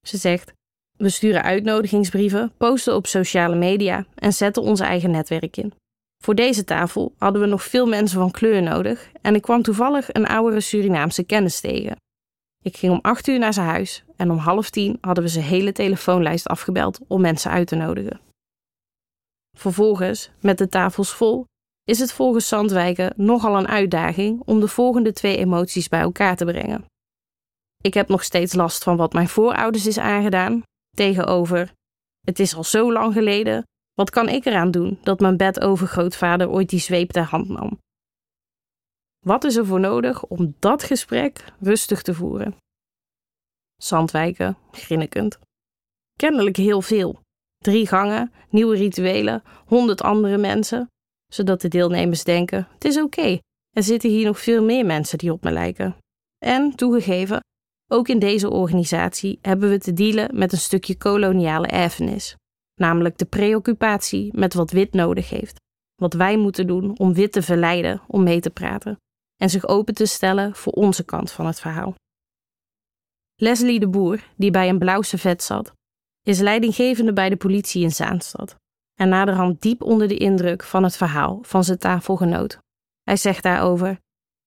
Ze 0.08 0.18
zegt: 0.18 0.54
We 0.98 1.10
sturen 1.10 1.44
uitnodigingsbrieven, 1.44 2.52
posten 2.58 2.96
op 2.96 3.08
sociale 3.08 3.56
media 3.56 4.06
en 4.16 4.34
zetten 4.34 4.64
ons 4.64 4.80
eigen 4.80 5.12
netwerk 5.12 5.58
in. 5.58 5.74
Voor 6.24 6.36
deze 6.36 6.64
tafel 6.64 7.14
hadden 7.18 7.42
we 7.42 7.48
nog 7.48 7.64
veel 7.64 7.88
mensen 7.88 8.20
van 8.20 8.32
kleur 8.32 8.62
nodig 8.62 9.12
en 9.22 9.36
ik 9.36 9.42
kwam 9.42 9.62
toevallig 9.62 10.14
een 10.14 10.28
oudere 10.28 10.62
Surinaamse 10.62 11.24
kennis 11.24 11.60
tegen. 11.60 11.96
Ik 12.64 12.78
ging 12.78 12.92
om 12.92 13.00
acht 13.02 13.28
uur 13.28 13.40
naar 13.40 13.54
zijn 13.54 13.68
huis 13.68 14.04
en 14.16 14.32
om 14.32 14.38
half 14.38 14.70
tien 14.70 14.98
hadden 15.02 15.24
we 15.24 15.30
zijn 15.30 15.46
hele 15.46 15.72
telefoonlijst 15.72 16.48
afgebeld 16.48 17.00
om 17.08 17.22
mensen 17.22 17.52
uit 17.52 17.68
te 17.68 17.76
nodigen. 17.76 18.20
Vervolgens, 19.58 20.32
met 20.42 20.58
de 20.58 20.70
tafels 20.70 21.14
vol, 21.14 21.46
is 21.84 22.00
het 22.00 22.12
volgens 22.12 22.48
Zandwijken 22.48 23.14
nogal 23.16 23.58
een 23.58 23.68
uitdaging 23.68 24.42
om 24.46 24.60
de 24.60 24.68
volgende 24.68 25.14
twee 25.14 25.38
emoties 25.38 25.88
bij 25.88 26.02
elkaar 26.02 26.36
te 26.36 26.46
brengen. 26.46 26.86
Ik 27.84 27.94
heb 27.94 28.08
nog 28.08 28.24
steeds 28.24 28.54
last 28.54 28.84
van 28.84 28.98
wat 28.98 29.14
mijn 29.14 29.28
voorouders 29.28 29.86
is 29.86 29.98
aangedaan, 29.98 30.62
tegenover 30.96 31.74
het 32.28 32.40
is 32.40 32.56
al 32.56 32.64
zo 32.64 32.92
lang 32.92 33.14
geleden, 33.14 33.64
wat 33.94 34.10
kan 34.10 34.30
ik 34.30 34.46
eraan 34.46 34.72
doen 34.72 35.00
dat 35.04 35.20
mijn 35.20 35.38
bedovergrootvader 35.38 36.50
ooit 36.50 36.70
die 36.70 36.80
zweep 36.80 37.12
ter 37.12 37.24
hand 37.24 37.48
nam? 37.50 37.80
Wat 39.26 39.44
is 39.44 39.56
er 39.56 39.66
voor 39.66 39.80
nodig 39.80 40.26
om 40.26 40.56
dat 40.60 40.84
gesprek 40.84 41.54
rustig 41.60 42.02
te 42.02 42.14
voeren? 42.14 42.56
Zandwijken, 43.76 44.58
grinnikend. 44.72 45.40
Kennelijk 46.14 46.58
heel 46.58 46.82
veel. 46.82 47.20
Drie 47.58 47.88
gangen, 47.88 48.32
nieuwe 48.50 48.78
rituelen, 48.78 49.44
honderd 49.66 50.02
andere 50.02 50.38
mensen, 50.38 50.88
zodat 51.34 51.62
de 51.62 51.68
deelnemers 51.68 52.24
denken: 52.24 52.68
het 52.74 52.86
is 52.86 53.02
oké, 53.02 53.40
er 53.70 53.84
zitten 53.84 54.10
hier 54.10 54.26
nog 54.26 54.40
veel 54.40 54.64
meer 54.64 54.86
mensen 54.86 55.18
die 55.18 55.32
op 55.32 55.44
me 55.44 55.52
lijken. 55.52 55.96
En, 56.46 56.76
toegegeven, 56.76 57.40
ook 57.88 58.08
in 58.08 58.20
deze 58.20 58.50
organisatie 58.50 59.40
hebben 59.42 59.70
we 59.70 59.78
te 59.78 59.94
dealen 59.94 60.38
met 60.38 60.52
een 60.52 60.58
stukje 60.58 60.98
koloniale 60.98 61.68
erfenis, 61.68 62.36
namelijk 62.76 63.18
de 63.18 63.26
preoccupatie 63.26 64.38
met 64.38 64.54
wat 64.54 64.72
wit 64.72 64.94
nodig 64.94 65.30
heeft, 65.30 65.60
wat 65.96 66.14
wij 66.14 66.38
moeten 66.38 66.68
doen 66.68 66.98
om 66.98 67.14
wit 67.14 67.32
te 67.32 67.42
verleiden 67.42 68.02
om 68.08 68.24
mee 68.24 68.40
te 68.40 68.50
praten 68.50 68.98
en 69.36 69.50
zich 69.50 69.68
open 69.68 69.94
te 69.94 70.06
stellen 70.06 70.56
voor 70.56 70.74
onze 70.74 71.04
kant 71.04 71.32
van 71.32 71.46
het 71.46 71.60
verhaal. 71.60 71.96
Leslie 73.36 73.80
de 73.80 73.88
Boer, 73.88 74.24
die 74.36 74.52
bij 74.52 74.70
een 74.70 74.80
blauw 74.80 75.02
servet 75.02 75.44
zat, 75.44 75.74
is 76.24 76.40
leidinggevende 76.40 77.14
bij 77.14 77.30
de 77.30 77.38
politie 77.38 77.84
in 77.84 77.92
Zaanstad 77.92 78.56
en 79.00 79.10
naderhand 79.10 79.62
diep 79.62 79.82
onder 79.82 80.08
de 80.08 80.18
indruk 80.18 80.64
van 80.64 80.84
het 80.84 80.98
verhaal 80.98 81.40
van 81.42 81.64
zijn 81.64 81.78
tafelgenoot. 81.78 82.60
Hij 83.04 83.18
zegt 83.18 83.44
daarover: 83.44 84.00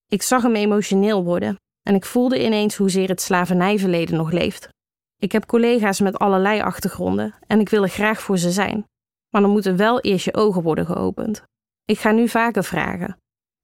Ik 0.06 0.22
zag 0.22 0.42
hem 0.42 0.54
emotioneel 0.54 1.24
worden 1.24 1.56
en 1.82 1.94
ik 1.94 2.04
voelde 2.04 2.44
ineens 2.44 2.76
hoezeer 2.76 3.08
het 3.08 3.20
slavernijverleden 3.20 4.16
nog 4.16 4.30
leeft. 4.30 4.68
Ik 5.16 5.32
heb 5.32 5.46
collega's 5.46 6.00
met 6.00 6.18
allerlei 6.18 6.60
achtergronden 6.60 7.34
en 7.46 7.60
ik 7.60 7.68
wil 7.68 7.82
er 7.82 7.88
graag 7.88 8.20
voor 8.20 8.38
ze 8.38 8.50
zijn, 8.50 8.84
maar 9.30 9.40
dan 9.40 9.50
moeten 9.50 9.76
wel 9.76 10.00
eerst 10.00 10.24
je 10.24 10.34
ogen 10.34 10.62
worden 10.62 10.86
geopend. 10.86 11.42
Ik 11.84 11.98
ga 11.98 12.10
nu 12.10 12.28
vaker 12.28 12.64
vragen: 12.64 13.16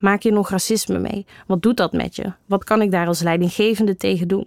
Maak 0.02 0.23
je 0.23 0.32
nog 0.32 0.50
racisme 0.50 0.99
mee? 0.99 1.26
Wat 1.46 1.62
doet 1.62 1.76
dat 1.76 1.92
met 1.92 2.16
je? 2.16 2.32
Wat 2.46 2.64
kan 2.64 2.82
ik 2.82 2.90
daar 2.90 3.06
als 3.06 3.23
leidinggevende 3.23 3.96
tegen 3.96 4.28
doen? 4.28 4.46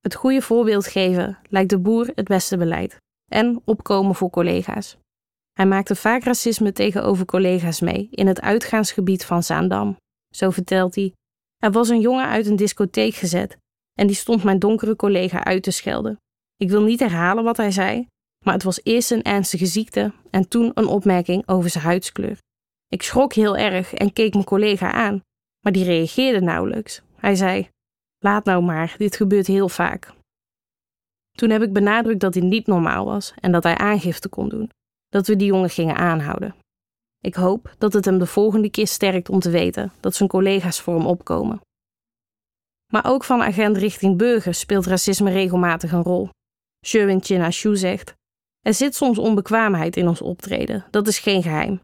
Het 0.00 0.14
goede 0.14 0.42
voorbeeld 0.42 0.86
geven 0.86 1.38
lijkt 1.48 1.70
de 1.70 1.78
boer 1.78 2.10
het 2.14 2.28
beste 2.28 2.56
beleid 2.56 2.96
en 3.30 3.62
opkomen 3.64 4.14
voor 4.14 4.30
collega's. 4.30 4.96
Hij 5.52 5.66
maakte 5.66 5.94
vaak 5.94 6.22
racisme 6.22 6.72
tegenover 6.72 7.24
collega's 7.24 7.80
mee 7.80 8.08
in 8.10 8.26
het 8.26 8.40
uitgaansgebied 8.40 9.24
van 9.24 9.42
Zaandam. 9.42 9.96
Zo 10.34 10.50
vertelt 10.50 10.94
hij 10.94 11.12
er 11.58 11.70
was 11.70 11.88
een 11.88 12.00
jongen 12.00 12.26
uit 12.26 12.46
een 12.46 12.56
discotheek 12.56 13.14
gezet 13.14 13.56
en 13.94 14.06
die 14.06 14.16
stond 14.16 14.44
mijn 14.44 14.58
donkere 14.58 14.96
collega 14.96 15.44
uit 15.44 15.62
te 15.62 15.70
schelden. 15.70 16.20
Ik 16.56 16.70
wil 16.70 16.82
niet 16.82 17.00
herhalen 17.00 17.44
wat 17.44 17.56
hij 17.56 17.70
zei, 17.70 18.06
maar 18.44 18.54
het 18.54 18.62
was 18.62 18.80
eerst 18.82 19.10
een 19.10 19.22
ernstige 19.22 19.66
ziekte 19.66 20.12
en 20.30 20.48
toen 20.48 20.70
een 20.74 20.86
opmerking 20.86 21.48
over 21.48 21.70
zijn 21.70 21.84
huidskleur. 21.84 22.38
Ik 22.88 23.02
schrok 23.02 23.32
heel 23.32 23.56
erg 23.56 23.94
en 23.94 24.12
keek 24.12 24.32
mijn 24.32 24.44
collega 24.44 24.92
aan, 24.92 25.22
maar 25.60 25.72
die 25.72 25.84
reageerde 25.84 26.40
nauwelijks. 26.40 27.02
Hij 27.16 27.34
zei: 27.34 27.68
Laat 28.18 28.44
nou 28.44 28.62
maar, 28.62 28.94
dit 28.98 29.16
gebeurt 29.16 29.46
heel 29.46 29.68
vaak. 29.68 30.12
Toen 31.30 31.50
heb 31.50 31.62
ik 31.62 31.72
benadrukt 31.72 32.20
dat 32.20 32.34
hij 32.34 32.42
niet 32.42 32.66
normaal 32.66 33.04
was 33.04 33.32
en 33.40 33.52
dat 33.52 33.62
hij 33.62 33.76
aangifte 33.76 34.28
kon 34.28 34.48
doen, 34.48 34.70
dat 35.08 35.26
we 35.26 35.36
die 35.36 35.46
jongen 35.46 35.70
gingen 35.70 35.96
aanhouden. 35.96 36.54
Ik 37.20 37.34
hoop 37.34 37.74
dat 37.78 37.92
het 37.92 38.04
hem 38.04 38.18
de 38.18 38.26
volgende 38.26 38.70
keer 38.70 38.86
sterkt 38.86 39.28
om 39.28 39.40
te 39.40 39.50
weten 39.50 39.92
dat 40.00 40.14
zijn 40.14 40.28
collega's 40.28 40.80
voor 40.80 40.94
hem 40.94 41.06
opkomen. 41.06 41.60
Maar 42.92 43.04
ook 43.06 43.24
van 43.24 43.42
agent 43.42 43.76
richting 43.76 44.16
burger 44.16 44.54
speelt 44.54 44.86
racisme 44.86 45.30
regelmatig 45.30 45.92
een 45.92 46.02
rol. 46.02 46.28
Sherwin 46.86 47.22
Chinashu 47.22 47.76
zegt: 47.76 48.14
Er 48.60 48.74
zit 48.74 48.94
soms 48.94 49.18
onbekwaamheid 49.18 49.96
in 49.96 50.08
ons 50.08 50.22
optreden, 50.22 50.86
dat 50.90 51.06
is 51.06 51.18
geen 51.18 51.42
geheim. 51.42 51.80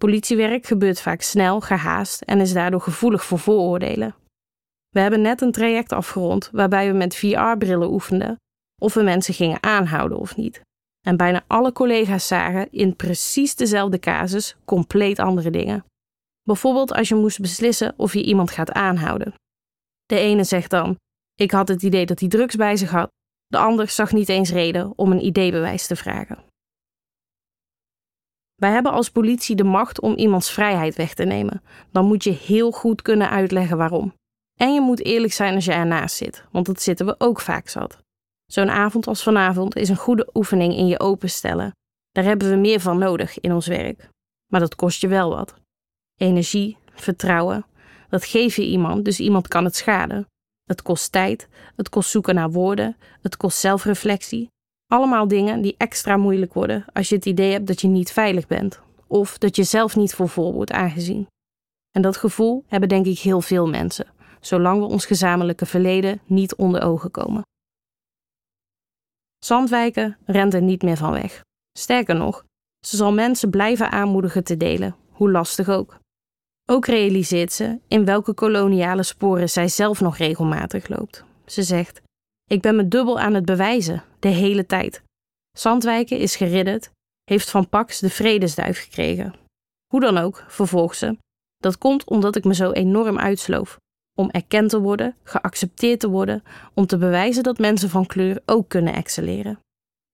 Politiewerk 0.00 0.66
gebeurt 0.66 1.00
vaak 1.00 1.20
snel, 1.20 1.60
gehaast 1.60 2.22
en 2.22 2.40
is 2.40 2.52
daardoor 2.52 2.80
gevoelig 2.80 3.24
voor 3.24 3.38
vooroordelen. 3.38 4.14
We 4.88 5.00
hebben 5.00 5.20
net 5.20 5.40
een 5.40 5.52
traject 5.52 5.92
afgerond 5.92 6.48
waarbij 6.52 6.90
we 6.90 6.96
met 6.96 7.16
VR-brillen 7.16 7.92
oefenden 7.92 8.36
of 8.82 8.94
we 8.94 9.02
mensen 9.02 9.34
gingen 9.34 9.62
aanhouden 9.62 10.18
of 10.18 10.36
niet. 10.36 10.60
En 11.06 11.16
bijna 11.16 11.44
alle 11.46 11.72
collega's 11.72 12.26
zagen 12.26 12.68
in 12.70 12.96
precies 12.96 13.54
dezelfde 13.54 13.98
casus 13.98 14.56
compleet 14.64 15.18
andere 15.18 15.50
dingen. 15.50 15.84
Bijvoorbeeld 16.42 16.92
als 16.92 17.08
je 17.08 17.14
moest 17.14 17.40
beslissen 17.40 17.94
of 17.96 18.12
je 18.12 18.24
iemand 18.24 18.50
gaat 18.50 18.72
aanhouden. 18.72 19.34
De 20.06 20.18
ene 20.18 20.44
zegt 20.44 20.70
dan: 20.70 20.96
Ik 21.34 21.50
had 21.50 21.68
het 21.68 21.82
idee 21.82 22.06
dat 22.06 22.20
hij 22.20 22.28
drugs 22.28 22.56
bij 22.56 22.76
zich 22.76 22.90
had. 22.90 23.10
De 23.46 23.58
ander 23.58 23.88
zag 23.88 24.12
niet 24.12 24.28
eens 24.28 24.50
reden 24.50 24.92
om 24.96 25.12
een 25.12 25.24
ideebewijs 25.24 25.86
te 25.86 25.96
vragen. 25.96 26.44
Wij 28.54 28.70
hebben 28.70 28.92
als 28.92 29.10
politie 29.10 29.56
de 29.56 29.64
macht 29.64 30.00
om 30.00 30.16
iemands 30.16 30.50
vrijheid 30.50 30.96
weg 30.96 31.14
te 31.14 31.24
nemen. 31.24 31.62
Dan 31.90 32.04
moet 32.04 32.24
je 32.24 32.30
heel 32.30 32.70
goed 32.70 33.02
kunnen 33.02 33.30
uitleggen 33.30 33.76
waarom. 33.76 34.14
En 34.60 34.74
je 34.74 34.80
moet 34.80 35.04
eerlijk 35.04 35.32
zijn 35.32 35.54
als 35.54 35.64
je 35.64 35.72
ernaast 35.72 36.16
zit, 36.16 36.44
want 36.52 36.66
dat 36.66 36.82
zitten 36.82 37.06
we 37.06 37.14
ook 37.18 37.40
vaak 37.40 37.68
zat. 37.68 37.98
Zo'n 38.52 38.70
avond 38.70 39.06
als 39.06 39.22
vanavond 39.22 39.76
is 39.76 39.88
een 39.88 39.96
goede 39.96 40.30
oefening 40.34 40.74
in 40.74 40.86
je 40.86 41.00
openstellen. 41.00 41.72
Daar 42.10 42.24
hebben 42.24 42.50
we 42.50 42.56
meer 42.56 42.80
van 42.80 42.98
nodig 42.98 43.40
in 43.40 43.52
ons 43.52 43.66
werk. 43.66 44.08
Maar 44.46 44.60
dat 44.60 44.74
kost 44.74 45.00
je 45.00 45.08
wel 45.08 45.30
wat. 45.30 45.54
Energie, 46.16 46.76
vertrouwen, 46.94 47.66
dat 48.08 48.24
geef 48.24 48.56
je 48.56 48.66
iemand, 48.66 49.04
dus 49.04 49.20
iemand 49.20 49.48
kan 49.48 49.64
het 49.64 49.76
schaden. 49.76 50.26
Het 50.64 50.82
kost 50.82 51.12
tijd, 51.12 51.48
het 51.76 51.88
kost 51.88 52.10
zoeken 52.10 52.34
naar 52.34 52.50
woorden, 52.50 52.96
het 53.22 53.36
kost 53.36 53.58
zelfreflectie. 53.58 54.48
Allemaal 54.86 55.28
dingen 55.28 55.60
die 55.60 55.74
extra 55.78 56.16
moeilijk 56.16 56.54
worden 56.54 56.84
als 56.92 57.08
je 57.08 57.14
het 57.14 57.26
idee 57.26 57.52
hebt 57.52 57.66
dat 57.66 57.80
je 57.80 57.88
niet 57.88 58.12
veilig 58.12 58.46
bent 58.46 58.80
of 59.06 59.38
dat 59.38 59.56
je 59.56 59.64
zelf 59.64 59.96
niet 59.96 60.14
voor 60.14 60.28
vol 60.28 60.52
wordt 60.52 60.72
aangezien. 60.72 61.26
En 61.90 62.02
dat 62.02 62.16
gevoel 62.16 62.64
hebben 62.66 62.88
denk 62.88 63.06
ik 63.06 63.18
heel 63.18 63.40
veel 63.40 63.68
mensen, 63.68 64.06
zolang 64.40 64.80
we 64.80 64.86
ons 64.86 65.06
gezamenlijke 65.06 65.66
verleden 65.66 66.20
niet 66.26 66.54
onder 66.54 66.82
ogen 66.82 67.10
komen. 67.10 67.42
Zandwijken 69.38 70.16
rent 70.24 70.54
er 70.54 70.62
niet 70.62 70.82
meer 70.82 70.96
van 70.96 71.12
weg. 71.12 71.44
Sterker 71.78 72.14
nog, 72.14 72.44
ze 72.86 72.96
zal 72.96 73.12
mensen 73.12 73.50
blijven 73.50 73.90
aanmoedigen 73.90 74.44
te 74.44 74.56
delen, 74.56 74.96
hoe 75.10 75.30
lastig 75.30 75.68
ook. 75.68 75.98
Ook 76.70 76.86
realiseert 76.86 77.52
ze 77.52 77.78
in 77.88 78.04
welke 78.04 78.34
koloniale 78.34 79.02
sporen 79.02 79.50
zij 79.50 79.68
zelf 79.68 80.00
nog 80.00 80.16
regelmatig 80.16 80.88
loopt. 80.88 81.24
Ze 81.46 81.62
zegt: 81.62 82.02
Ik 82.50 82.60
ben 82.60 82.76
me 82.76 82.88
dubbel 82.88 83.18
aan 83.18 83.34
het 83.34 83.44
bewijzen, 83.44 84.04
de 84.18 84.28
hele 84.28 84.66
tijd. 84.66 85.02
Zandwijken 85.56 86.18
is 86.18 86.36
geridderd, 86.36 86.90
heeft 87.24 87.50
van 87.50 87.68
Pax 87.68 87.98
de 87.98 88.10
vredesduif 88.10 88.82
gekregen. 88.82 89.34
Hoe 89.86 90.00
dan 90.00 90.18
ook, 90.18 90.44
vervolgt 90.48 90.96
ze, 90.96 91.16
dat 91.56 91.78
komt 91.78 92.04
omdat 92.04 92.36
ik 92.36 92.44
me 92.44 92.54
zo 92.54 92.70
enorm 92.70 93.18
uitsloof. 93.18 93.78
Om 94.18 94.30
erkend 94.30 94.70
te 94.70 94.80
worden, 94.80 95.16
geaccepteerd 95.22 96.00
te 96.00 96.08
worden, 96.08 96.42
om 96.74 96.86
te 96.86 96.98
bewijzen 96.98 97.42
dat 97.42 97.58
mensen 97.58 97.90
van 97.90 98.06
kleur 98.06 98.42
ook 98.46 98.68
kunnen 98.68 98.94
excelleren. 98.94 99.60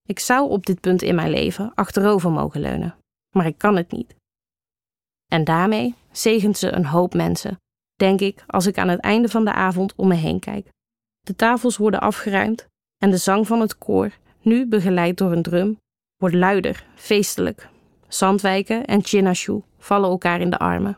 Ik 0.07 0.19
zou 0.19 0.49
op 0.49 0.65
dit 0.65 0.79
punt 0.79 1.01
in 1.01 1.15
mijn 1.15 1.29
leven 1.29 1.71
achterover 1.73 2.31
mogen 2.31 2.61
leunen, 2.61 2.95
maar 3.35 3.45
ik 3.45 3.57
kan 3.57 3.75
het 3.75 3.91
niet. 3.91 4.15
En 5.31 5.43
daarmee 5.43 5.95
zegent 6.11 6.57
ze 6.57 6.71
een 6.71 6.85
hoop 6.85 7.13
mensen, 7.13 7.59
denk 7.95 8.19
ik 8.19 8.43
als 8.47 8.65
ik 8.65 8.77
aan 8.77 8.87
het 8.87 8.99
einde 8.99 9.29
van 9.29 9.45
de 9.45 9.53
avond 9.53 9.95
om 9.95 10.07
me 10.07 10.15
heen 10.15 10.39
kijk. 10.39 10.69
De 11.19 11.35
tafels 11.35 11.77
worden 11.77 11.99
afgeruimd 11.99 12.67
en 12.97 13.09
de 13.09 13.17
zang 13.17 13.47
van 13.47 13.59
het 13.59 13.77
koor, 13.77 14.17
nu 14.41 14.67
begeleid 14.67 15.17
door 15.17 15.31
een 15.31 15.43
drum, 15.43 15.77
wordt 16.17 16.35
luider, 16.35 16.85
feestelijk. 16.95 17.69
Zandwijken 18.07 18.85
en 18.85 19.03
Chinashu 19.03 19.61
vallen 19.77 20.09
elkaar 20.09 20.41
in 20.41 20.49
de 20.49 20.57
armen. 20.57 20.97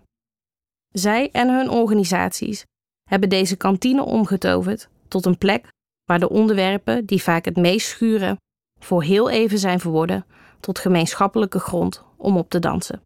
Zij 0.89 1.31
en 1.31 1.49
hun 1.49 1.69
organisaties 1.69 2.65
hebben 3.07 3.29
deze 3.29 3.55
kantine 3.55 4.03
omgetoverd 4.03 4.89
tot 5.07 5.25
een 5.25 5.37
plek 5.37 5.67
waar 6.05 6.19
de 6.19 6.29
onderwerpen 6.29 7.05
die 7.05 7.23
vaak 7.23 7.45
het 7.45 7.55
meest 7.55 7.87
schuren, 7.87 8.37
voor 8.79 9.03
heel 9.03 9.29
even 9.29 9.59
zijn 9.59 9.79
verworden 9.79 10.25
tot 10.59 10.79
gemeenschappelijke 10.79 11.59
grond 11.59 12.03
om 12.17 12.37
op 12.37 12.49
te 12.49 12.59
dansen. 12.59 13.01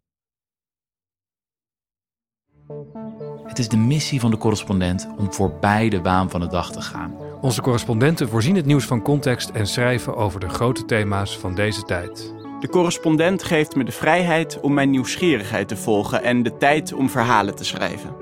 Het 3.44 3.58
is 3.58 3.68
de 3.68 3.76
missie 3.76 4.20
van 4.20 4.30
de 4.30 4.36
correspondent 4.36 5.08
om 5.18 5.32
voorbij 5.32 5.88
de 5.88 6.02
waan 6.02 6.30
van 6.30 6.40
de 6.40 6.46
dag 6.46 6.72
te 6.72 6.80
gaan. 6.80 7.16
Onze 7.40 7.62
correspondenten 7.62 8.28
voorzien 8.28 8.56
het 8.56 8.66
nieuws 8.66 8.84
van 8.84 9.02
context 9.02 9.50
en 9.50 9.66
schrijven 9.66 10.16
over 10.16 10.40
de 10.40 10.48
grote 10.48 10.84
thema's 10.84 11.38
van 11.38 11.54
deze 11.54 11.82
tijd. 11.82 12.34
De 12.60 12.68
correspondent 12.68 13.42
geeft 13.42 13.76
me 13.76 13.84
de 13.84 13.92
vrijheid 13.92 14.60
om 14.60 14.74
mijn 14.74 14.90
nieuwsgierigheid 14.90 15.68
te 15.68 15.76
volgen 15.76 16.22
en 16.22 16.42
de 16.42 16.56
tijd 16.56 16.92
om 16.92 17.10
verhalen 17.10 17.54
te 17.54 17.64
schrijven. 17.64 18.21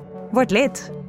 Word 0.33 0.53
lid. 0.53 1.00